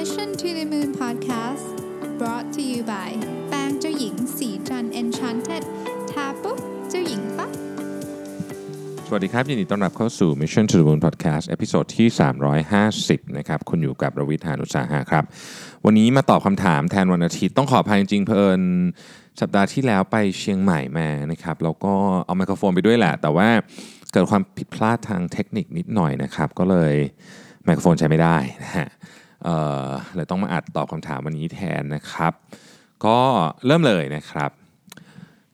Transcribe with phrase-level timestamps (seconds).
[0.00, 1.66] Mission to the Moon Podcast
[2.18, 3.10] brought to you by
[3.48, 5.62] แป้งเจ้าหญิงศรีจันทร์ Enchanted
[6.10, 6.58] ทาปุ๊บ
[6.90, 7.50] เจ้าหญิงปั๊บ
[9.06, 12.08] สวัสดีครับ ยินดีต้อนรับเข้าสู่ Mission to the Moon Podcast episode ที่
[12.72, 15.24] 350 นะครับ คุณอยู่กับรวิศ หาญอุตสาหะครับ
[15.84, 18.62] วันนี้มาตอบคำถามแทนวันอาทิตย์ต้องขออภัยจริงๆเพอิญ
[19.40, 21.94] สัปดาห์ที่แล้วไปเชียงใหม่มานะครับ แล้วก็
[22.26, 23.48] เอาไมโครโฟนไปด้วยแหละ แต่ว่า
[24.12, 26.94] เกิดความผิดพลาดทางเทคนิคนิดหน่อยนะครับ ก็เลย
[27.64, 28.88] ไมโครโฟนใช้ไม่ได้นะฮะ
[30.16, 32.32] เลยต้องมาอัดตอบคำถามวันนี้แทนนะครับ
[33.06, 33.18] ก็
[33.66, 34.50] เริ่มเลยนะครับ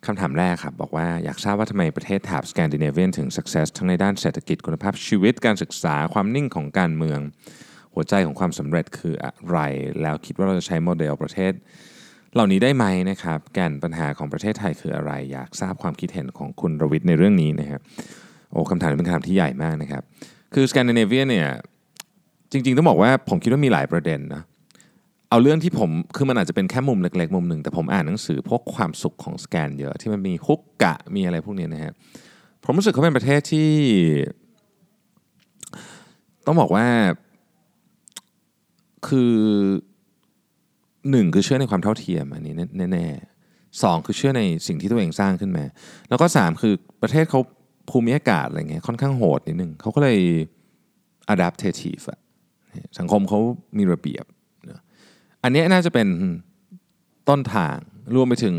[0.07, 7.21] คำถามแรกครับ บอกว่าอยากทราบว่าทำไมประเทศแถบสแกนดิเนเวียนถึง success ทั้งในด้านเศรษฐกิจคุณภาพชีวิตการศึกษาความนิ่งของการเมือง
[7.95, 9.59] หัวใจของความสำเร็จคืออะไร
[10.03, 11.53] แล้วคิดว่าเราจะใช้โมเดลประเทศ
[12.35, 17.81] เหล่านี้ได้ไหมนะครับแก่นปัญหาของประเทศไทยคืออะไร อยากทราบความคิดเห็นของคุณรวิทย์ในเรื่องนี้นะครับ
[18.53, 20.03] โอ้คำถามเป็นคำถามที่ใหญ่มากนะครับ
[20.55, 21.49] คือสแกนดิเนเวียเนี่ย
[22.53, 24.43] จริง ๆ ต้องบอกว่าผมคิดว่ามีหลายประเด็นนะ
[25.31, 31.93] เอาเรื่องที่ผมคือมันอาจจะเป็นแค่มุมเล็ก ๆ มุมหนึ่งแต่ผมอ่านหนังสือพวกความสุขของสแกนเยอะที่มันมีฮุกกะมีอะไรพวกนี้นะฮะ
[32.65, 33.71] ผมรู้สึกเขาเป็นประเทศที่
[36.47, 36.87] ต้องบอกว่า
[39.09, 39.35] คือ
[41.11, 42.55] หนึ่งคือเชื่อในความเท่าเทียมอันนี้
[42.93, 45.65] แน่ๆสองคือเชื่อในสิ่งที่ตัวเองสร้างขึ้นมา
[46.09, 47.41] แล้วก็สามคือประเทศเขา
[47.91, 50.19] ภูมิอากาศอะไรเงี้ยค่อนข้างโหดนิดนึงเขาก็เลย
[51.35, 52.19] adaptative อะ
[52.99, 53.39] สังคมเขา
[53.79, 54.25] มีระเบียบ
[55.43, 56.09] อันนี้น่าจะเป็น
[57.29, 57.77] ต้นทาง
[58.15, 58.57] รวมไปถึง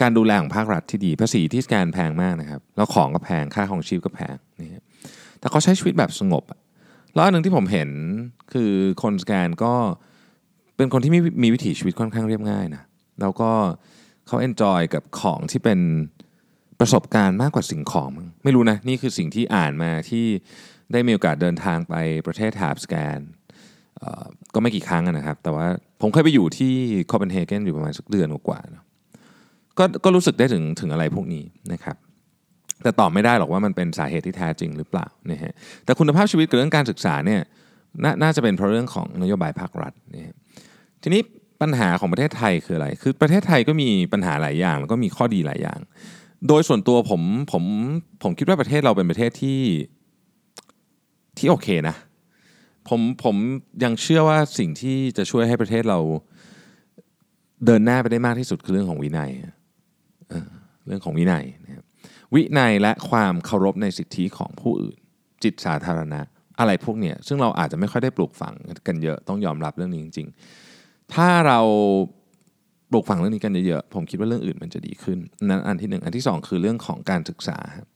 [0.00, 4.82] การดูแลของภาครัฐที่ดี ภาษีที่สแกนแพงมากนะครับ แล้วของก็แพงค่าของชีพก็แพงนี่
[5.38, 6.60] แต่เขาใช้ชีวิตแบบสงบอะ
[7.14, 7.90] แล้วอันหนึ่งที่ผมเห็น
[8.52, 9.74] คือคนสแกนก็
[10.76, 12.82] เป็นคนที่มีมีวิถีชีวิตค่อนข้างเรียบง่ายนะ
[13.20, 13.50] แล้วก็
[14.26, 15.80] เขา enjoy กับของที่เป็น
[16.80, 18.08] ประสบการณ์มากกว่าสิ่งของ
[18.44, 20.26] ไม่รู้นะ นี่คือสิ่งที่อ่านมาที่
[20.92, 21.94] ได้มีโอกาสเดินทางไป
[22.26, 23.18] ประเทศแถบสแกน
[24.54, 25.66] ก็ไม่กี่ครั้งนะครับ แต่ว่า
[26.00, 26.72] ผมเคยไปอยู่ที่
[27.06, 28.84] โคเปนเฮเกนอยู่ประมาณสักเดือนกว่านะ
[29.78, 31.96] ก็ก็รู้สึกได้ถึงถึงอะไรพวกนี้นะครับ
[32.82, 35.52] แต่ตอบไม่ได้หรอกว่ามันเป็นสาเหตุที่แท้จริงหรือเปล่านะฮะ
[35.84, 37.40] แต่คุณภาพชีวิตกับเรื่องการศึกษาเนี่ย
[38.04, 40.34] นน่าจะเป็นเพราะเรื่องของนโยบายภาครัฐนะฮะ
[41.02, 41.20] ทีนี้
[41.62, 45.80] ปัญหาของประเทศไทยคืออะไร คือประเทศไทยก็มีปัญหาหลายอย่างแล้วก็มีข้อดีหลายอย่าง
[46.48, 47.64] โดยส่วนตัวผมผม
[48.22, 49.60] ผมคิดว่าประเทศเราเป็นประเทศที่
[51.38, 51.96] ที่โอเคนะ
[52.88, 53.36] ผมผม
[53.84, 55.98] ยังเชื่อว่าสิ่งที่จะช่วยให้ประเทศเรา
[57.66, 59.30] เดินหน้าไปได้มากที่สุดคือเรื่องของวินัย
[60.30, 60.48] เออ
[60.86, 61.84] เรื่องของวินัยนะครับ
[62.34, 64.96] วินัยและความเคารพในสิทธิของผู้อื่น
[65.42, 66.20] จิตสาธารณะ
[66.58, 68.54] อะไรพวกเนี้ยซึ่งเราอาจจะไม่ค่อยได้ปลูกฝัง
[68.86, 70.28] กันเยอะต้องยอมรับเรื่องนี้จริง
[70.70, 71.60] ๆ ถ้าเรา
[72.90, 77.88] ปลูกฝังเรื่องนี้กันเยอะๆผมคิดว่าเรื่องอื่นมันจะดีขึ้นนั้นอันที่หนึ่งอันที่สองคือเรื่องของการศึกษาครับ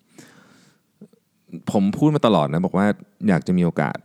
[1.73, 2.87] ผมพูดมาตลอดนะบอกว่า
[3.29, 3.97] อยากจะมีโอกาส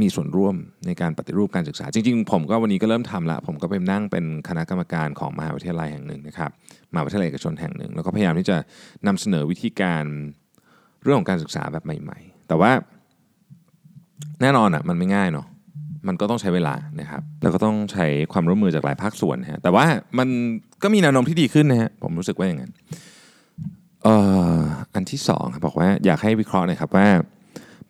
[0.00, 0.54] มีส่วนร่วม
[0.86, 6.50] ในการปฏิรูปการศึกษา จริงๆ ผมก็วันนี้ก็เริ่มทำละ ผมก็ไปนั่งเป็นคณะกรรมการของมหาวิทยาลัยแห่งหนึ่งนะครับ
[6.92, 8.56] มหาวิทยาลัยเอกชนแห่งหนึ่ง แล้วก็พยายามที่จะ
[9.06, 10.04] นำเสนอวิธีการ
[11.02, 12.70] เรื่องของการศึกษาแบบใหม่ ๆ แต่ว่า
[14.40, 15.46] แน่นอนอะมันไม่ง่ายเนาะ
[16.08, 19.84] มันก็ต้องใช้เวลานะครับแล้วก็ต้องใช้ความร่วมมือจากหลายภาคส่วนนะฮะแต่ว่า
[20.18, 20.28] มัน
[20.82, 22.72] ก็มีแนวโน้มที่ดีขึ้นนะฮะผมรู้สึกว่าอย่างนั้น
[24.94, 27.08] อันที่สองครับบอกว่าอยากให้วิเคราะห์หน่อยครับว่า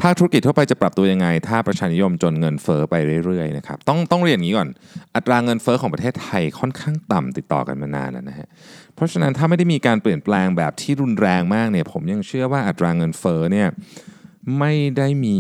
[0.00, 4.68] ภาคธุรกิจทั่วไปจะปรับตัวยังไง ถ้าประชานิยมจนเงินเฟอ้อไปเรื่อยๆนะครับต้องต้องเรียนอย่างนี้ก่อน
[5.14, 8.48] อัตราเงินเฟอ้อของประเทศไทยค่อนข้างต่ำติดต่อกันมานานแล้วนะฮะ
[8.94, 13.68] เพราะฉะนั้นถ้าไม่ได้มีการเปลี่ยนแปลงแบบที่รุนแรงมากเนี่ยผมยังเชื่อว่าอัตราเงินเฟอ้อเนี่ย
[14.58, 15.38] ไม่ได้มี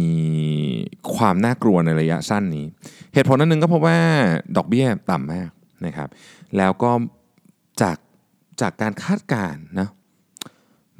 [1.16, 2.66] ความน่ากลัวในระยะสั้นนี้
[3.14, 3.98] เหตุผลนั้นหนึ่งก็เพราะว่า
[4.56, 5.50] ดอกเบี้ยต่ำมาก
[5.86, 6.08] นะครับ
[6.56, 6.90] แล้วก็
[7.82, 7.96] จาก
[8.60, 9.88] จากการคาดการณ์นะ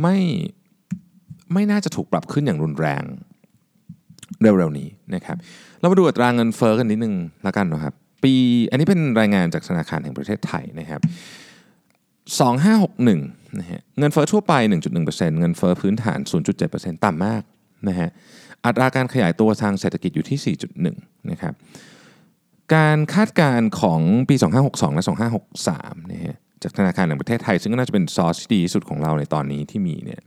[0.01, 0.17] ไม่
[1.53, 3.05] ไม่น่าจะถูกปรับขึ้นอย่างรุนแรง
[4.43, 5.37] เร็วๆนี้นะครับ
[5.81, 7.15] เรามาดูอัตราเงินเฟอ้อกันนิดนึง
[7.45, 8.33] แล้วกันนะครับ ปี
[8.71, 11.01] อันนี้เป็นรายงานจากธนาคารแห่งประเทศไทยนะครับ
[12.31, 14.55] 2561นะฮะเงินเฟอ้อทั่วไป
[14.99, 16.19] 1.1%เงินเฟอ้อพื้นฐาน
[16.61, 17.43] 0.7%ต่ำมาก
[17.89, 18.09] นะฮะ
[18.65, 21.55] อัตราการขยายตัวทางเศรษฐกิจอยู่ที่ 4.1นะครับ
[22.75, 24.35] การคาดการณ์ของปี
[24.65, 25.05] 2562 และ
[25.56, 30.20] 2563นะฮะ จากธนาคารแห่งประเทศไทย ซึ่งก็น่าจะเป็นซอสที่ดีที่สุดของเราในตอนนี้ที่มีเนี่ย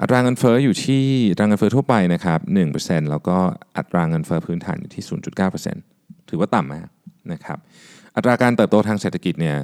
[0.00, 2.40] อัตราเงินเฟอ้ออยู่ที่อัตราเงินเฟอ้อทั่วไปนะครับ
[2.76, 3.36] 1%แล้วก็
[3.78, 5.04] อัตราเงินเฟอ้อพื้นฐานอยู่ที่
[5.66, 6.88] 0.9%ถือว่าต่ำมาก
[7.32, 7.58] นะครับ
[8.16, 9.56] อัตราการเติบโตทางเศรษฐกิจเนี่ย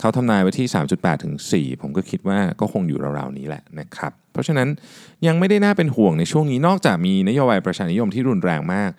[0.00, 4.68] เขาทำนายไว้ที่ 3.8 ถึง 4 ผมก็คิดว่าก็คงอยู่ราวๆนี้แหละนะครับ เพราะฉะนั้น
[5.26, 8.90] ยังไม่ได้น่าเป็นห่วงในช่วงนี้นอกจากมีนโยบายประชานิยมที่รุนแรงมาก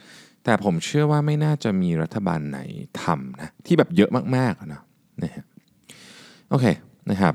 [0.43, 2.59] แต่ผมเชื่อว่าไม่น่าจะมีรัฐบาลไหน
[3.03, 4.81] ทำนะที่แบบเยอะมากๆนะนะ
[6.49, 6.65] โอเค
[7.11, 7.33] นะครับ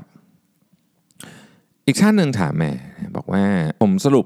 [1.87, 2.71] อีกท่านหนึ่งถามแม่
[3.15, 3.43] บอกว่า
[3.81, 4.25] ผมสรุป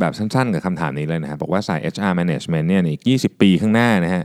[0.00, 4.24] แบบสั้นๆ กับคำถามนี้เลยนะครับบอกว่าสาย HR management เนี่ยในอีก 20 ปีข้างหน้านะฮะ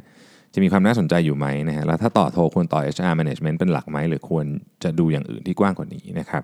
[0.54, 4.46] จะมีความน่าสนใจอยู่ไหมนะฮะแล้วถ้าต่อโทรควรต่อ HR management เป็นหลักไหมหรือควร
[4.84, 6.42] จะดูอย่างอื่นที่กว้างกว่านี้นะครับ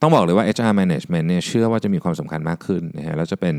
[0.00, 3.56] ต้องบอกเลยว่า HR management เนี่ยเชื่อว่าจะมีความสำคัญมากขึ้นนะฮะแล้วจะเป็น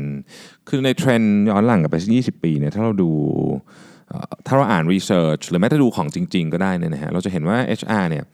[0.68, 3.10] คือในเทรนด์ย้อนหลังกับไป 20 ปีเนี่ยถ้าเราดู
[4.46, 8.24] ถ้าเราอ่านรีเสิร์ชหรือแม้แต่ดูของจริง ๆ ก็ได้เนี่ยนะฮะเราจะเห็นว่า HR เนี่ย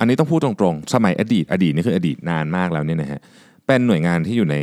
[0.00, 3.20] อันนี้ต้องพูดตรงๆ สมัยอดีต อดีตนี่คืออดีตนานมากแล้วเนี่ยนะฮะ
[3.66, 4.56] เป็นหน่วยงานที่อยู่ใน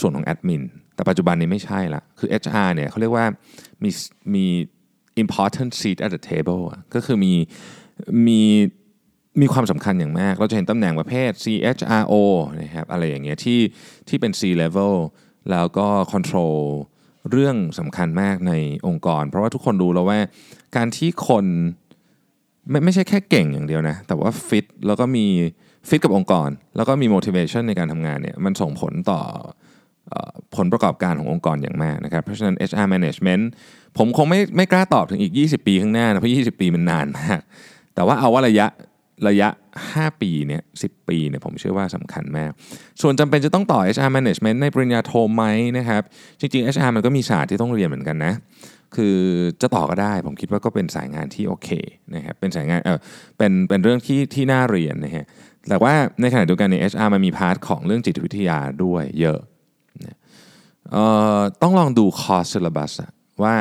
[0.00, 0.62] ส่วนของแอดมิน
[0.94, 3.26] แต่ปัจจุบันนี้ไม่ใช่ละ คือ HR เนี่ยเขาเรียกว่า
[3.82, 3.90] มี
[4.34, 4.46] มี
[5.22, 6.62] important seat at the table
[6.94, 7.32] ก็คือมี
[8.26, 8.40] มี
[9.40, 12.14] มีความสำคัญอย่างมาก เราจะเห็นตำแหน่งประเภท CHRO
[12.62, 13.60] นะครับ อะไรอย่างเงี้ยที่
[14.08, 14.94] ที่เป็น C level
[15.50, 16.58] แล้วก็ control
[17.30, 18.52] เรื่องสำคัญมากใน
[18.86, 20.18] องค์กร เพราะว่าทุกคนรู้แล้วว่า
[20.76, 21.44] การที่คน
[22.70, 25.26] ไม่ไม่ใช่แค่เก่งอย่างเดียวนะ แต่ว่าฟิตแล้วก็มี
[25.88, 29.20] ฟิตกับองค์กร แล้วก็มี motivation ในการทำงานเนี่ยมันส่งผลต่อ
[30.56, 33.44] ผลประกอบการขององค์กรอย่างมากนะครับ เพราะฉะนั้น HR management
[33.98, 37.40] ผมคงไม่ไม่กล้าตอบถึงอีก 20 ปีข้างหน้านะ เพราะ 20 ปีมันนานมาก
[37.94, 38.66] แต่ว่าเอาว่าระยะ
[39.28, 39.48] ระยะ
[39.84, 42.50] 5 ปีเนี่ย10ปีเนี่ยผมเชื่อว่าสำคัญมาก
[43.00, 45.44] ส่วนจำเป็นจะต้องต่อ HR management ในปริญญาโทไหม
[45.78, 46.02] นะครับ
[46.40, 48.32] จริงๆ HR มันก็มีศาสตร์ที่ต้องเรียนเหมือนกันนะ
[48.96, 49.16] คือ
[49.62, 51.68] จะต่อก็ได้ ผมคิดว่าก็เป็นสายงานที่โอเค
[52.14, 52.98] นะครับเป็นสายงานเออ
[53.38, 55.26] เป็นเป็นเรื่องที่ที่น่าเรียนนะฮะ
[55.68, 59.40] แต่ว่าในขณะเดียวกันใน HR มันมี part ของเรื่องจิตวิทยาด้วยเยอะ
[61.62, 62.92] ต้องลองดู course syllabus
[63.42, 63.54] ว่า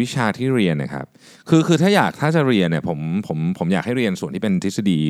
[0.00, 1.06] วิชาที่เรียนนะครับ
[1.48, 5.00] คือคือถ้าอยากถ้าจะเรียนเนี่ยผมผมผมอยากให้เรียนส่วนที่เป็นทฤษฎี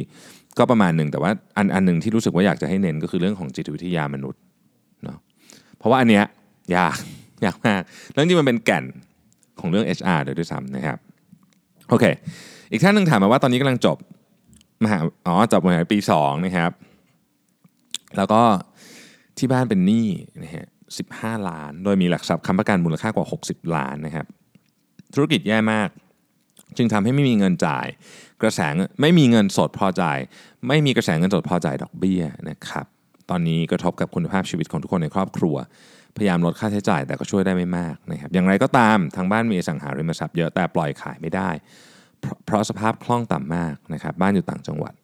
[0.59, 4.41] ก็ประมาณหนึ่งแต่ว่าอันอันหนึ่งที่รู้สึกว่าอยากจะให้เน้นก็คือเรื่องของจิตวิทยามนุษย์
[5.05, 5.19] เนาะ
[5.79, 6.25] เพราะว่าอันเนี้ย
[6.77, 6.97] ยาก
[7.45, 7.83] ยากมาก
[8.13, 8.85] แล้วจริงมันเป็นแก่น
[9.61, 10.99] ของเรื่อง HR โดยด้วยซ้ำนะครับ
[11.89, 12.05] โอเค
[12.71, 13.97] อีกท่านหนึ่งถามมาว่าตอนนี้กำลังจบ
[14.85, 16.71] มหาอ๋อจบมหาปี2นะครับ
[18.17, 18.43] แล้วก็
[19.39, 20.09] ที่บ้านเป็นหนี้
[20.43, 20.67] นะฮะ
[21.07, 24.27] 15ล้าน โดยมีหลักทรัพย์ค้ำประกันมูลค่ากว่า 60 ล้านนะครับ
[25.15, 25.89] ธุรกิจแย่มาก
[26.77, 27.87] จึงทำให้ไม่มีเงินจ่าย
[28.43, 28.61] กระแส
[29.01, 30.19] ไม่มีเงินสดพอจ่าย
[30.69, 32.87] ไม่มีกระแสเงินสดพอจ่ายดอกเบี้ยนะครับ
[33.31, 35.57] ตอนนี้กระทบกับคุณภาพชีวิตของทุกคนในครอบครัว
[36.17, 41.51] พยายามลดค่าใช้จ่ายแต่ก็ช่วยได้ไม่มากนะครับอย่างไรก็ตามทางบ้านมีสังหาริมทรัพย์เยอะแต่ปล่อยขายไม่ได้
[42.47, 44.95] เพราะสภาพคล่องต่ำมากนะครับบ้านอยู่ต่างจังหวัด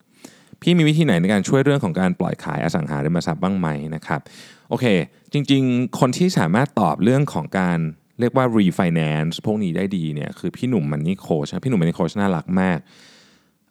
[0.63, 4.21] พี่มีวิธีไหนในการช่วยเรื่องของการปล่อยขายอสังหาริมทรัพย์บ้างไหมนะครับ
[4.69, 4.85] โอเค
[5.33, 7.79] จริง ๆ คนที่สามารถตอบเรื่องของการ
[8.21, 12.79] เรียกว่า refinance พวกนี้ได้ดีเนี่ยคือพี่หนุ่มมันนี่โคชพี่หนุ่มมันนี่โคชน่ารักมาก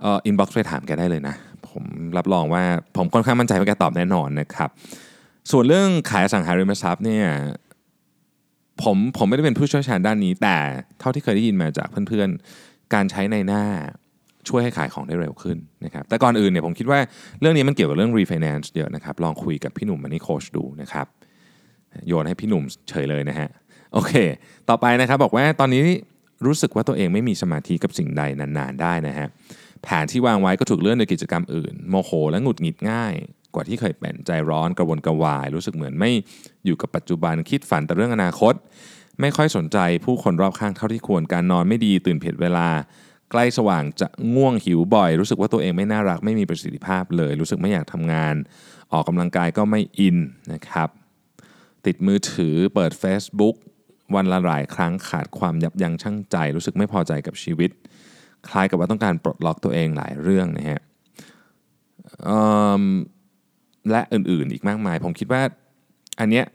[0.02, 1.36] เอ่อ inbox ไปถามแกได้เลยนะ
[1.70, 1.84] ผม
[2.18, 2.64] รับรองว่า
[2.96, 4.70] ผมค่อนข้างมั่นใจว่าแกตอบแน่นอนนะครับ
[5.52, 7.26] ส่วนเรื่องขายอสังหาริมทรัพย์เนี่ย
[8.84, 10.58] ผมผมไม่ได้เป็นผู้เชี่ยวชาญด้านนี้ แต่
[11.00, 13.64] เท่าที่เคยได้ยินมาจากเพื่อนๆ การใช้นายหน้า
[14.50, 17.00] ช่วยให้ขายของได้เร็วขึ้นนะครับแต่ก่อนอื่นเนี่ยผมคิดว่า
[17.40, 21.08] เรื่องนี้มันเกี่ยวกับเรื่อง refinance เยอะนะครับลองคุยกับพี่หนุ่ม Money Coach ดูนะครับ
[22.08, 23.50] โยนให้พี่หนุ่มเฉยเลยนะฮะ
[23.94, 24.14] โอเค
[24.70, 25.84] ต่อไปนะครับบอกว่าตอนนี้
[26.46, 29.28] รู้สึกว่าตัวเองไม่มีสมาธิกับสิ่งใดนานๆได้นะฮะ
[29.84, 33.14] แผนที่วางไว้ก็ถูกเลื่อนในกิจกรรมอื่น โมโหและหงุดหงิดง่าย
[33.56, 36.12] กว่าที่เคยเป็นใจร้อนกระวนกระวาย รู้สึกเหมือนไม่
[36.66, 38.54] อยู่กับปัจจุบันคิดฝันแต่เรื่องอนาคต
[39.22, 42.68] ไม่ค่อยสนใจผู้คนรอบข้างเท่าที่ควรการนอนไม่ดีตื่นผิดเวลา
[43.32, 48.36] ใกล้สว่างจะง่วงหิวบ่อย รู้สึกว่าตัวเองไม่น่ารักไม่มีประสิทธิภาพเลย รู้สึกไม่อยากทำงาน
[48.94, 50.18] ออกกำลังกายก็ไม่อิน
[50.54, 50.90] นะครับ
[51.86, 53.56] ติดมือถือเปิด Facebook
[54.16, 57.70] วันละหลายครั้งขาดความยับยั้งชั่งใจ รู้สึกไม่พอใจกับชีวิต
[58.48, 60.82] คล้ายกับว่าต้องการปลดล็อกตัวเองหลายเรื่องนะฮะ
[63.92, 65.42] และอื่นๆอีกมากมาย ผมคิดว่า
[66.20, 66.46] อันเนี้ย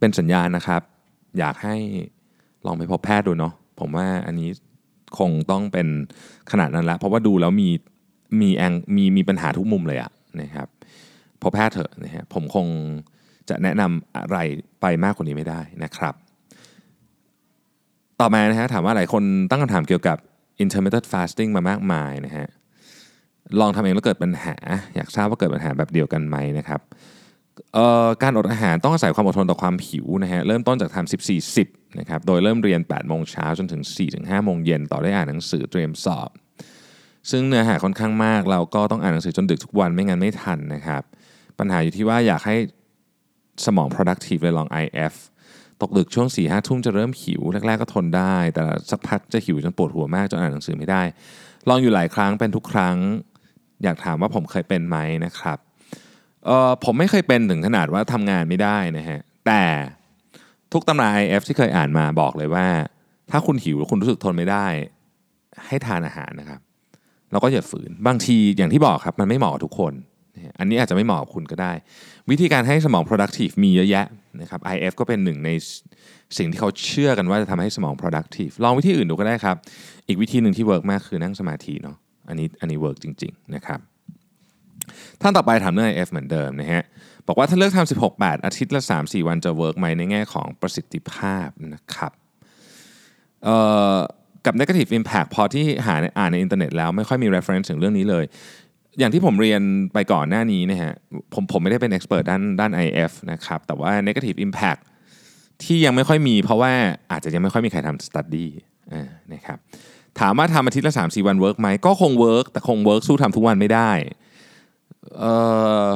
[0.00, 0.82] เป็นสัญญาณนะครับ
[1.38, 1.76] อยากให้
[2.66, 4.48] ลองไปพบแพทย์ดูเนาะผมว่าอันนี้
[5.18, 5.88] คงต้องเป็น
[6.50, 7.68] ขนาดนั้นล้วเพราะว่าดูแล้วมี
[8.40, 10.68] มีแองมีมีปัญหาทุกมุมเลยอะนะครับ
[11.40, 12.66] พอแพทย์เถอะนะฮะผมคง
[13.48, 14.38] จะแนะนำอะไร
[14.80, 16.14] ไปมากกว่านี้ไม่ได้นะครับ
[18.20, 20.16] ต่อมานะฮะถามว่าหลายคนตั้งคำถามเกี่ยวกับ
[20.62, 22.46] intermittent fasting มามากมายนะฮะ
[23.60, 24.56] ลองทำเองแล้วเกิดปัญหา
[24.96, 26.80] อยากทราบว่าเกิดปัญหาแบบเดียวกันไหมนะครับ
[28.22, 33.82] การอดอาหารต้องอาศัยความอดทนต่อความหิวนะฮะเริ่มต้นจากทำ14 10นะครับโดยเริ่มเรียน 8 โมงเช้าจนถึง
[34.14, 36.30] 4-5โมงเย็นต่อได้อ่านหนังสือเตรียมสอบ
[37.30, 41.02] ซึ่งเนื้อหาค่อนข้างมาก เราก็ต้องอ่านหนังสือจนดึกทุกวันไม่งั้นไม่ทันนะครับ
[41.58, 42.56] ปัญหาอยู่ที่ว่าอยากให้
[43.66, 45.14] สมอง productive เลยลอง IF
[45.82, 51.02] ตกดึกช่วง4ี่ห้าทุ่มจะเริ่มหิว แรก ๆ ก็ทนได้ แต่สักพักจะหิวจนปวดหัวมากจนอ่านหนังสือไม่ได้
[51.68, 52.96] ลองอยู่หลายครั้งเป็นทุกครั้ง
[53.84, 55.58] อยากถามว่าผมเคยเป็นไหมนะครับ
[56.46, 59.62] เออผมไม่เคยเป็นถึงขนาดว่าทำงานไม่ได้นะฮะแต่
[60.72, 62.66] ทุกตำรา IF ที่เคยอ่านมาบอกเลยว่า
[63.30, 64.66] ถ้าคุณหิวแล้วคุณรู้สึกทนไม่ได้
[65.66, 66.60] ให้ทานอาหารนะครับ
[67.30, 69.92] แล้วก็อย่าฝืนบางทีอย่างที่บอกครับ มันไม่เหมาะทุกคน
[70.58, 71.72] อันนี้อาจจะไม่เหมาะกับคุณก็ได้
[72.30, 74.06] วิธีการให้สมอง productive มีเยอะแยะ
[74.40, 75.50] นะครับ IF ก็เป็นหนึ่งใน
[76.38, 79.56] สิ่งที่เขาเชื่อกันว่าจะทำให้สมอง productive ลองวิธีอื่นดูก็ได้ครับ
[80.08, 81.96] อีกวิธีหนึ่งที่ work มากคือนั่งสมาธิเนาะ
[82.28, 83.80] อันนี้อันนี้ work จริงๆนะครับ
[85.20, 86.84] ท่านต่อไปถามเรื่อง IF เหมือนเดิมนะฮะ
[87.26, 92.12] บอกว่าถ้าเลือกทำ16 8 อาทิตย์ละ 3-4 วันจะ work ไหมในแง่ของประสิทธิภาพนะครับ
[94.46, 98.24] กับ negative impact พอที่หาอ่านในอินเทอร์เน็ตแล้วไม่ค่อยมี reference ถึงเรื่องนี้เลย
[98.98, 99.62] อย่างที่ผมเรียน
[99.94, 100.94] ไปก่อนหน้านี้นะฮะ
[101.34, 104.80] ผมผมไม่ได้เป็น expert ด้านด้าน IF นะครับแต่ว่า negative impact
[105.62, 106.72] ที่ยังไม่ค่อยมีเพราะว่า
[107.10, 108.46] อาจจะยังไม่ค่อยมีใครทำ study
[109.34, 109.58] นะครับ
[110.20, 113.90] ถามว่าทำอาทิตย์ละ 3-4 วัน work ไหมก็คง work แต่คง work สู้ทำทุกวันไม่ได้
[115.18, 115.34] เอ่
[115.84, 115.86] อ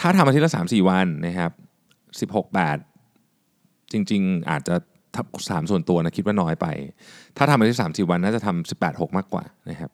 [0.00, 1.52] ถ้าทำอาทิตย์ละ 3-4 วันนะครับ
[2.32, 2.44] 16
[3.16, 4.74] 8 จริง ๆ อาจจะ
[5.50, 6.66] สามส่วนตัวนะคิดว่าน้อยไป
[7.36, 9.90] ถ้าทำอาทิตย์สามสี่วันน่าจะทำสิบแปดหกมากกว่านะครับ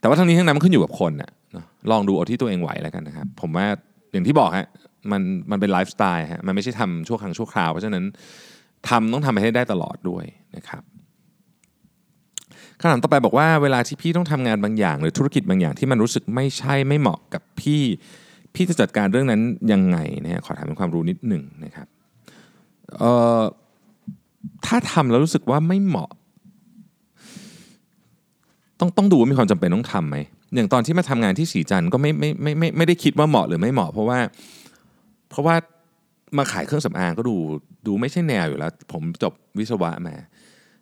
[0.00, 1.30] แต่ว่าทั้งนี้ทั้งนั้นมันขึ้นอยู่กับคนนะ
[1.90, 3.66] ลองดูเอาที่ตัวเองไหวแล้วกันนะครับ ผมว่า
[4.12, 4.66] อย่างที่บอกฮะ
[5.12, 8.04] มันมันเป็นไลฟ์สไตล์ฮะมันไม่ใช่ทำชั่วครั้งชั่วคราว เพราะฉะนั้น
[8.88, 10.24] ทำต้องทำให้ได้ตลอดด้วย
[10.56, 10.82] นะครับ
[12.80, 17.82] คำถามต่อไปบอกว่าเวลาที่พี่ต้องทำงานบางอย่าง หรือธุรกิจบางอย่างที่มันรู้สึกไม่ใช่ไม่เหมาะกับพี่
[18.54, 19.40] พี่จะจัดการเรื่องนั้น
[19.72, 21.86] ยังไงนะขอถามเป็นความรู้นิดหนึ่งนะครับ
[22.98, 23.42] เอ่อ
[24.66, 26.10] ถ้าทำแล้วรู้สึกว่าไม่เหมาะ
[28.80, 30.16] ต้องต้องดูว่ามีความจำเป็นต้องทำไหม
[30.54, 34.18] อย่างตอนที่มาทำงานที่สีจันก็ไม่ไม่ไม่ไม่ไม่ได้คิดว่าเหมาะหรือไม่เหมาะ เพราะว่า
[35.30, 35.54] เพราะว่า
[36.38, 37.36] มาขายเครื่องสำอางก็ดู
[37.86, 40.14] ดูไม่ใช่แนวอยู่แล้ว ผมจบวิศวะมา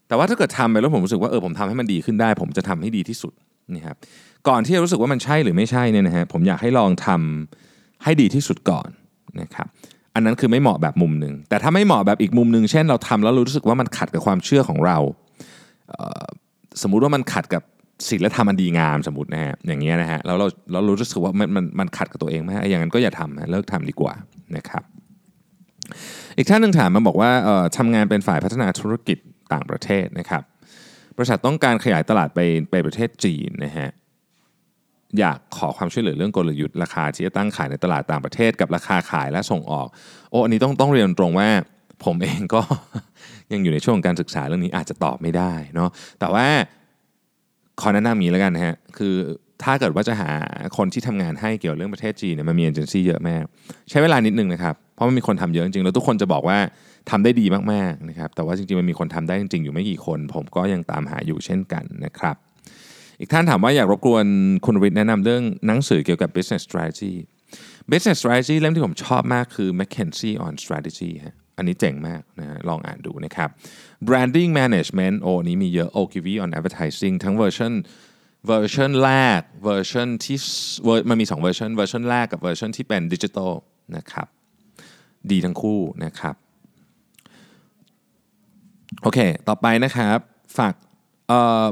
[0.09, 3.33] แต่ว่าถ้าเกิดทำไปแล้วผมรู้สึกว่าเออผมทำให้มันดีขึ้นได้ ผมจะทำให้ดีที่สุด
[3.75, 3.97] นี่ครับ
[4.49, 8.89] ก่อนที่จะรู้สึกว่ามันใช่หรือไม่ใช่เนี่ยนะฮะผมอยากให้ลองทำให้ดีที่สุดก่อน
[9.41, 9.67] นะครับ
[10.15, 14.99] อันนั้นคือไม่เหมาะแบบมุมหนึ่งแต่ถ้าไม่เหมาะแบบอีกมุมหนึ่งเช่นเราทำแล้วรู้สึกว่ามันขัดกับความเชื่อของเรา
[16.83, 17.63] สมมุติว่ามันขัดกับ
[18.09, 24.15] ศีลธรรมอันดีงามสมมตินะฮะอย่างเงี้ยนะฮะแล้วเราเรารู้สึกว่ามันมันมันขัดกับตัวเองไหมอย่างนั้นก็อย่าทำเลิกทำดีกว่า
[24.57, 24.83] นะครับ
[26.37, 27.31] อีกท่านหนึ่งถามมาบอกว่า
[27.77, 29.19] ทำงานเป็นฝ่ายพัฒนาธุรกิจ
[29.53, 30.43] ต่างประเทศนะครับ
[31.17, 33.91] บริษัทต้องการขยายตลาดไปไปประเทศจีนนะฮะ
[35.19, 39.87] อยากขอความช่วยเหลือเรื่องกลยุทธ์ราคาที่จะตั้งขายในตลาดต่างประเทศกับราคาขายและส่งออก
[40.31, 41.49] โอ้อันนี้ต้องต้องเรียนตรงว่า
[42.05, 42.61] ผมเองก็
[43.53, 46.47] ยังอยู่ในช่วงการศึกษาเรื่องนี้อาจจะตอบไม่ได้เนาะแต่ว่า
[47.81, 49.15] ขอแนะนำมีแล้วกันนะฮะคือ
[49.63, 50.31] ถ้าเกิดว่าจะหา
[50.77, 53.45] คนที่ทำงานให้เกี่ยวเรื่องประเทศจีนเนี่ยมันมีเอเจนซี่เยอะมาก
[53.91, 56.59] ใช้เวลานิดนึงนะครับ เพราะมันมีคนทำเยอะจริงๆ แล้วทุกคนจะบอกว่า
[57.11, 62.37] ทำได้ดีมากๆนะครับ แต่ว่าจริงๆ มันมีคนทำได้จริงๆ อยู่ไม่กี่คน ผมก็ยังตามหาอยู่เช่นกันนะครับ
[63.21, 64.27] อีกท่านถามว่าอยากรบกวน
[64.67, 67.15] คุณรวิศแนะนำเรื่องหนังสือเกี่ยวกับ business strategy
[67.91, 73.49] business strategy เล่มที่ผมชอบมากคือ McKinsey on strategy ฮะอันนี้เจ๋งมากนะฮะลองอ่านดูนะครับ
[74.09, 77.73] branding management โอ้นี้มีเยอะ Ogilvy on advertising ทั้งเวอร์ชัน
[78.47, 80.39] เวอร์ชันแรกเวอร์ชันที่
[81.09, 83.53] มันมี2เวอร์ชันเวอร์ชันแรกกับเวอร์ชันที่เป็นดิจิทัล
[83.97, 84.29] นะครับ
[85.31, 86.35] ดีทั้งคู่นะครับ
[89.07, 90.19] โอเค ต่อไปนะครับ
[90.59, 90.75] ฝาก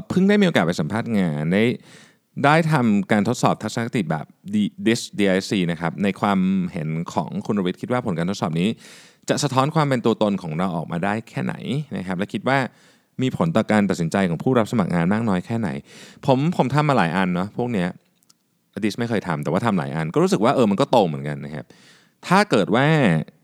[0.09, 1.63] เพิ่งได้มีโอกาสไปสัมภาษณ์งานได้
[2.45, 6.39] ได้ทำการทดสอบทัศนคติแบบ DIS DIC นะครับในความ
[6.73, 8.69] เห็นของคุณรวิทย์คิดว่าผลการทดสอบนี้
[9.29, 11.55] จะสะท้อนความเป็นตัวตนของเราออกมาได้แค่ไหน
[11.97, 12.57] นะครับและคิดว่า
[13.21, 15.69] มีผลต่อการตัดสินใจของผู้รับสมัครงานมากน้อยแค่ไหน
[16.25, 17.89] ผมผมทำมาหลายอันเนาะพวกเนี้ย
[18.83, 21.65] ดิสไม่เคยทำแต่ว่าทำหลายอัน ก็รู้สึกว่าเออมันก็ตรงเหมือนกันนะครับ
[22.27, 22.87] ถ้าเกิดว่า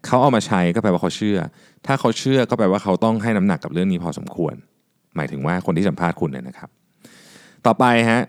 [0.06, 1.38] เขาเอามาใช้ก็แปลว่าเขาเชื่อ
[1.86, 4.56] ถ้าเขาเชื่อก็แปลว่าเขาต้องให้น้ำหนักกับเรื่องนี้พอสมควร
[5.16, 6.70] หมายถึงว่าคนที่สัมภาษณ์คุณเนี่ยนะครับ
[7.66, 8.22] ต่อไปฮะ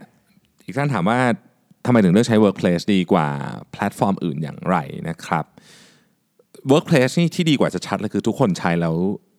[0.65, 1.19] อีกท่านถามว่า
[1.87, 3.29] ทำไมถึงเลือกใช้ Workplace ดีกว่า
[3.73, 4.77] แพลตฟอร์มอื่นอย่างไร
[5.09, 5.45] นะครับ
[6.71, 8.95] Workplace นี่ที่ดีกว่าจะชัดเลยคือทุกคนใช้แล้ว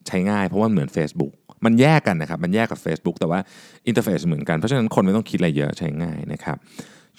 [0.08, 1.32] ใช้ง่ายเพราะว่าเหมือน Facebook
[1.66, 3.40] มันแยกกันนะครับ มันแยกกับ Facebook แต่ว่า
[3.88, 6.58] interface เหมือนกัน เพราะฉะนั้นคนไม่ต้องคิดอะไรเยอะใช้ง่ายนะครับ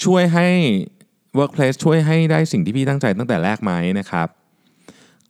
[0.04, 0.48] ช่วยให้
[1.38, 4.28] Workplace ช่วยให้ได้สิ่งที่พี่ตั้งใจตั้งแต่แรกไหมนะครับ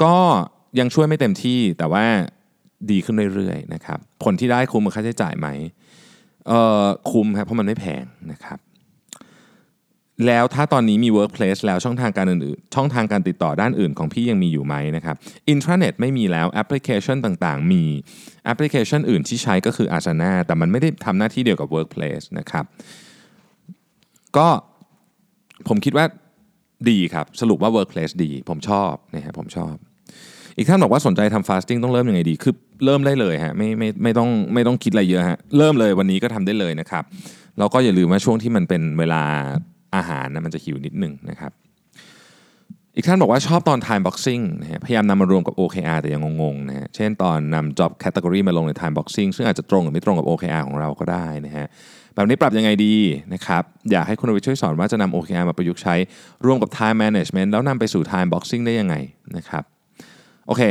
[0.03, 0.17] ก็
[0.79, 2.05] ยังช่วยไม่เต็มที่แต่ว่า
[2.91, 5.49] ดีขึ้นเรื่อยๆนะครับผลที่ได้คุ้มกับค่าใช้จ่ายไหม
[6.49, 8.59] เอ่อคุ้มครับเพราะมันไม่แพงนะครับ
[10.27, 15.17] แล้วถ้าตอนนี้มี workplace แล้วช่องทางการอื่นๆช่องทางการติดต่อด้านอื่นของพี่ยังมีอยู่ไหมนะครับ
[15.49, 17.85] อินทราเน็ตไม่มีแล้วแอปพลิเคชันต่างๆ มี
[18.45, 22.65] แอปพลิเคชันอื่นที่ใช้ก็คือ Asana แต่มันไม่ได้ทำหน้าที่เดียวกับ workplace นะครับ
[24.37, 24.49] ก็
[25.69, 26.05] ผมคิดว่า
[26.91, 29.75] ดีครับ สรุปว่า workplace ดี ผมชอบนะฮะผมชอบ
[30.57, 37.05] อีกท่านบอกว่าสนใจทำ fasting ต้องเริ่มยังไงดี คือเริ่มได้เลยฮะไม่ไม่ไม่ต้องไม่ต้องคิดอะไรเยอะฮะเริ่มเลยวันนี้ก็ทำได้เลยนะครับ
[37.59, 39.23] แล้วก็อย่าลืมว่าช่วงที่มันเป็นเวลา
[39.97, 41.53] อาหารนะมันจะหิวนิดนึงนะครับ
[42.97, 51.67] อีกท่านบอกว่าชอบตอน time boxing นะฮะพยายามนำมารวมกับ OKR แต่ยังงงๆนะฮะเช่นตอนนำ job category มาลงใน time boxing ซึ่งอาจจะตรงหรือไม่ตรงกับ OKR ของเราก็ได้นะฮะ
[52.14, 52.94] แบบนี้ปรับยังไงดี
[53.35, 55.94] นะครับ อยากให้คุณวิช่วยสอนว่าจะนำ OKR มาประยุกต์ใช้
[56.44, 58.94] ร่วมกับ time management แล้วนำไปสู่ time boxing ได้ยังไง
[59.37, 59.64] นะครับ
[60.47, 60.62] โอเค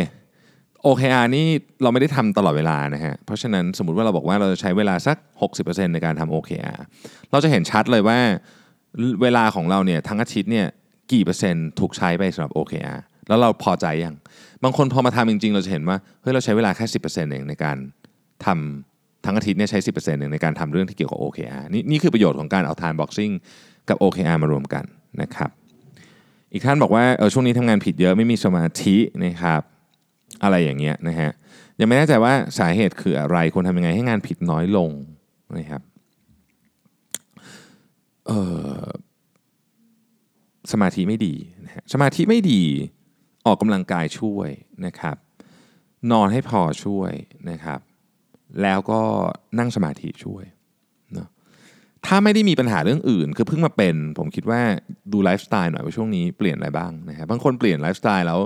[0.85, 1.45] OKR นี่
[1.83, 5.17] เราไม่ได้ทำตลอดเวลานะฮะเพราะฉะนั้นสมมติว่าเราบอกว่าเราจะใช้เวลาสัก
[5.55, 6.79] 60%ในการทำ OKR
[7.31, 8.19] เราจะเห็นชัดเลยว่า
[9.21, 10.67] เวลาของเราเนี่ยทั้งอาทิตย์เนี่ย
[11.11, 14.15] กี่เปอร์เซ็นต์ถูกใช้ไปสำหรับ OKR แล้วเราพอใจยัง
[14.63, 17.77] บางคนพอมาทำจริง ๆ เราจะเห็นว่าเฮ้ยเราใช้เวลาแค่ 10%เองในการ
[18.45, 18.92] ทำ
[19.25, 23.33] ทั้งอาทิตย์เนี่ยใช้ 10%เองในการทำเรื่องที่เกี่ยวกับ OKR นี่นี่คือประโยชน์ของการเอา time boxing
[23.89, 24.83] กับ OKR มารวมกัน
[25.21, 25.49] นะครับ
[26.53, 29.61] อีกท่านบอกว่าเออช่วงนี้ทำงานผิดเยอะไม่มีสมาธินะครับ
[30.43, 31.31] อะไรอย่างเงี้ยนะฮะ
[31.79, 34.91] ยังไม่แน่ใจว่าสาเหตุคืออะไรควรทำยังไงให้งานผิดน้อยลง
[35.57, 35.81] นะครับ
[38.27, 38.31] เอ
[38.83, 38.87] อ
[40.71, 42.63] สมาธิไม่ดีนะฮะสมาธิไม่ดี
[43.45, 44.49] ออกกำลังกายช่วย
[44.85, 45.17] นะครับ
[46.11, 47.11] นอนให้พอช่วย
[47.49, 47.79] นะครับ
[48.61, 49.01] แล้วก็
[49.59, 50.43] นั่งสมาธิช่วย
[51.17, 51.27] นะ
[52.05, 54.61] ถ้าไม่ได้มีปัญหาเรื่องอื่น คือเพิ่งมาเป็น ผมคิดว่า
[55.11, 58.39] ดูไลฟ์สไตล์หน่อยว่าช่วงนี้เปลี่ยนอะไรบ้างนะครับบางคนเปลี่ยนไลฟ์สไตล์แล้ว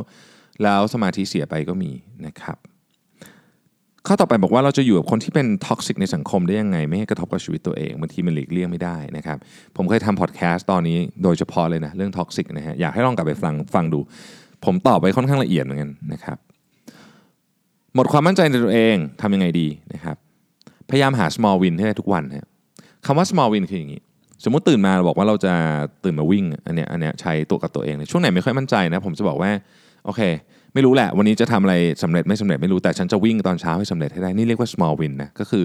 [0.64, 1.92] แล้วสมาธิเสียไปก็มี
[2.26, 2.58] นะครับ
[4.08, 9.38] ข้อต่อไปบอกว่าเราจะอยู่กับคนที่เป็น toxic ในสังคมได้ยังไง ไม่ให้กระทบกับชีวิตตัวเองบางทีมันหลีกเลี่ยงไม่ได้นะครับ
[9.76, 14.00] ผมเคยทำพอดแคสต์ตอนนี้โดยเฉพาะเลยนะเรื่อง toxic นะฮะอยากให้ลองกลับไปฟังฟังดู
[14.66, 16.38] ผมตอบไปค่อนข้างละเอียดเหมือนกันนะครับ
[17.98, 20.18] หมดความมั่นใจในตัวเองทำยังไงดีนะครับ
[20.90, 22.48] พยายามหา small win ให้ได้ทุกวันฮะ
[23.06, 24.02] คำว่า small win คืออย่างนี้
[24.44, 25.54] สมมติตื่นมาเราบอกว่าเราจะ
[26.04, 29.52] ตื่นมาวิ่งอันเนี้ยอันเนี้ยใช้ตัวกับตัวเองช่วงไหนไม่ค่อยมั่นใจนะผมจะบอกว่า
[30.06, 30.22] โอเค
[30.74, 35.64] ไม่รู้แหละ วันนี้จะทำอะไรสำเร็จไม่สำเร็จไม่รู้แต่ฉันจะวิ่งตอนเช้าให้สำเร็จให้ได้นี่เรียกว่า small win นะก็คือ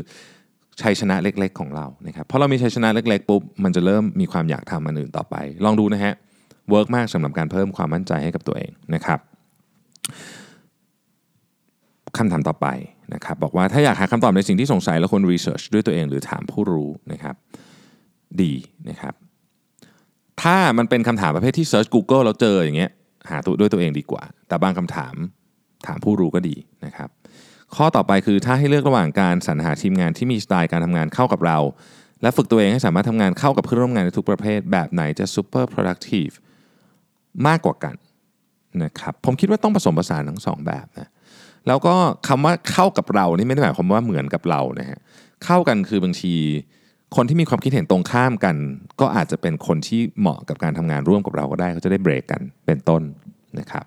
[0.80, 6.14] ชัยชนะเล็ก ๆ ของเรานะครับพอเรามีชัยชนะเล็ก ๆ ปุ๊บมันจะเริ่มมีความอยากทำอันอื่นต่อไป ลองดูนะฮะ
[6.70, 9.18] work มากสำหรับการเพิ่มความมั่นใจให้กับตัวเองนะครับ
[12.18, 12.66] คำถามต่อไป
[13.14, 17.34] นะครับบอกว่าถ้าอยากหาคำตอบในสิ่งที่สงสัยแล้วควร research ด้วยตัวเองหรือถามผู้รู้นะครับ
[18.42, 18.52] ดี
[18.88, 19.14] นะครับ
[20.42, 22.90] ถ้ามันเป็นคำถามประเภทที่ Search Google แล้วเจออย่างเงี้ย
[23.30, 25.14] หาตัวด้วยตัวเองดีกว่า แต่บางคำถาม
[25.86, 27.08] ถามผู้รู้ก็ดีนะครับ
[27.76, 31.58] ข้อต่อไปคือถ้าให้เลือกระหว่างการสรรหาทีมงานที่มีสไตล์การทำงานเข้ากับเรา
[32.22, 36.34] และฝึกตัวเองให้สามารถทำงานเข้ากับเพื่อนร่วมงานในทุกประเภทแบบไหนจะ super productive
[37.46, 37.94] มากกว่ากัน
[38.84, 41.08] นะครับผมคิดว่าต้องผสมผสานทั้งสองแบบนะ
[41.66, 41.94] แล้วก็
[42.28, 44.98] คำว่าเข้ากับเรานี่ไม่ได้หมายความว่าเหมือนกับเรานะฮะ
[45.44, 46.34] เข้ากันคือบางที
[47.16, 48.56] คนที่มีความคิดเห็นตรงข้ามกัน
[49.00, 53.02] ก็อาจจะเป็นคนที่เหมาะกับการทำงานร่วมกับเราก็ได้เขาจะได้เบรกกันเป็นต้น
[53.58, 53.86] นะครับ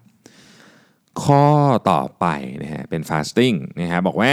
[1.24, 1.46] ข้อ
[1.92, 2.26] ต่อไป
[2.64, 4.32] นะฮะเป็น fasting นะฮะบอกว่า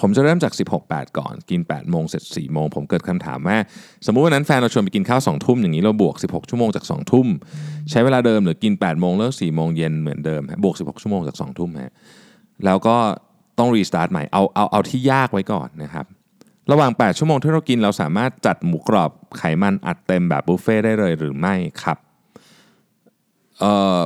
[0.00, 0.52] ผมจะเริ่มจาก
[0.84, 3.58] 16-8 ก่อน กิน 8 โมง เสร็จ 4 โมง ผมเกิดคำถามว่า
[4.06, 7.26] สมมุติวันนั้นแฟนเราชวนไปกินข้าว 2 ทุ่ม อย่างนี้เราบวก 16 ชั่วโมงจาก 2 ทุ่ม
[7.90, 11.92] ใช้เวลาเดิมหรือกิน 8 โมงเลิก 4 โมงเย็นเหมือนเดิม บวก 16 ชั่วโมงจาก 2 ทุ่มฮะ
[12.64, 12.96] แล้วก็
[13.58, 16.06] ต้องรีสตาร์ทใหม่ เอา เอา เอาที่ยากไว้ก่อนนะครับ
[16.70, 21.98] ระหว่าง 8 ชั่วโมงที่เรากินเราสามารถจัดหมูกรอบไขมันอัดเต็มแบบบุฟเฟ่ได้เลยหรือไม่ครับ
[23.60, 23.98] เอ่อ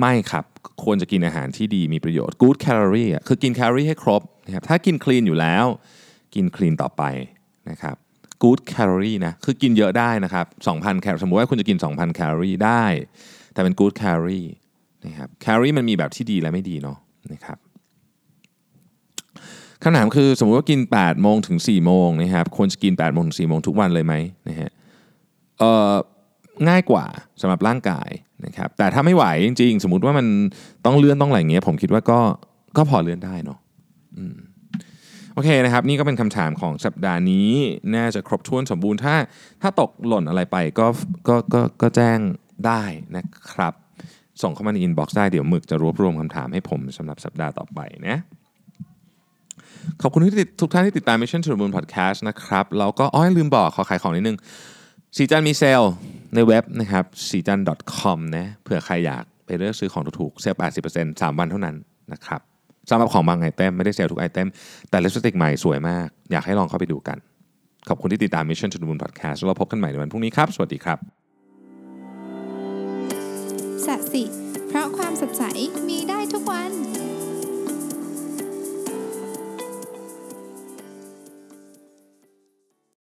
[0.00, 0.44] ไม่ครับ
[0.84, 5.66] ควรจะกินอาหารที่ดีมีประโยชน์ good calorie อะ คือกินแคลอรี่ให้ครบ นะครับถ้ากินคลีนอยู่แล้ว
[6.34, 7.02] กินคลีนต่อไป
[7.70, 7.96] นะครับ
[8.42, 12.84] good calorie นะคือกินเยอะได้นะครับ 2,000 แคลสมมติว่าคุณจะกิน 2,000 แคลอรี่ได้
[13.52, 14.48] แต่เป็น good calorie
[15.06, 16.98] นะครับแคลอรี่มันมีแบบที่ดีและไม่ดีเนาะ
[17.32, 17.58] นะครับ
[19.82, 24.14] คำถามคือสมมติว่ากิน 8 โมงถึง 4 โมงนะครับควรจะกิน 8 โมงถึง 4 โมงทุกวันเลยไหม
[24.48, 24.70] นะฮะ
[25.58, 25.92] เอ่อ
[26.68, 27.04] ง่ายกว่า
[27.40, 28.10] สำหรับร่างกาย
[28.46, 30.26] นะครับแต่ถ้าไม่ไหวจริง ๆ สมมุติว่ามัน
[30.84, 32.20] ต้องเลื่อนต้องอะไรเงี้ยผมคิดว่าก็
[32.76, 33.58] ก็พอเลื่อนได้เนาะ
[35.34, 37.50] โอเคนะครับ นี่ก็เป็นคำถามของสัปดาห์นี้
[37.96, 39.14] น่าจะครบถ้วนสมบูรณ์ถ้า
[39.62, 40.86] ถ้าตกหล่นอะไรไปก็
[41.28, 42.18] ก็ก็ก็แจ้ง
[42.66, 42.82] ได้
[43.16, 43.74] นะครับ
[44.42, 48.16] ส่งเข้ามาใน inbox ได้เดี๋ยวหมึกจะรวบรวมคำถามให้ผมสำหรับสัปดาห์ต่อไปนะ
[50.02, 54.38] ขอบคุณที่ทุกท่านที่ติดตาม Mission to the Moon Podcast นะครับ แล้วก็อ้อลืมบอกขอขายของนิดนึง
[55.16, 55.82] ศรีจันทร์มีเซล
[56.34, 57.60] ในเว็บนะครับสีจัน
[57.96, 60.54] .com นะเผื่อใครอยากไปเลือกซื้อของถูกๆเซล
[60.88, 61.76] 80% 3วันเท่านั้น
[62.12, 62.40] นะครับ
[62.90, 64.48] สำหรับของบาง item ไม่ได้เซลทุก item
[64.90, 67.18] แต่ลิปสติกใหม่สวยมาก อยากให้ลองเข้าไปดูกัน
[67.88, 70.98] ขอบคุณที่ติดตาม Mission to the Moon Podcast แล้วเราพบกันใหม่ในวันพรุ่งนี้ครับ สวัสดีครับ
[73.86, 74.22] สัสิ
[74.68, 75.42] เพราะความสดใส
[75.88, 76.72] มีได้ทุกวัน